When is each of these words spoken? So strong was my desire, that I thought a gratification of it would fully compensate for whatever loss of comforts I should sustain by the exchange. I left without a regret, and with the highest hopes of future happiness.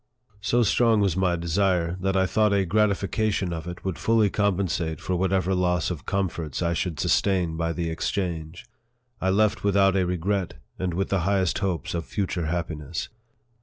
So 0.41 0.63
strong 0.63 0.99
was 0.99 1.15
my 1.15 1.35
desire, 1.35 1.95
that 2.01 2.17
I 2.17 2.25
thought 2.25 2.53
a 2.53 2.65
gratification 2.65 3.53
of 3.53 3.67
it 3.67 3.85
would 3.85 3.99
fully 3.99 4.31
compensate 4.31 4.99
for 4.99 5.15
whatever 5.15 5.53
loss 5.53 5.91
of 5.91 6.07
comforts 6.07 6.63
I 6.63 6.73
should 6.73 6.99
sustain 6.99 7.55
by 7.55 7.71
the 7.71 7.87
exchange. 7.91 8.65
I 9.21 9.29
left 9.29 9.63
without 9.63 9.95
a 9.95 10.03
regret, 10.07 10.55
and 10.79 10.95
with 10.95 11.09
the 11.09 11.19
highest 11.19 11.59
hopes 11.59 11.93
of 11.93 12.05
future 12.07 12.47
happiness. 12.47 13.09